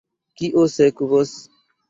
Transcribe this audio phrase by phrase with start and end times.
[0.41, 1.37] Kio sekvos?